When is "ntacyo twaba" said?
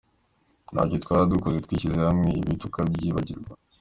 0.73-1.29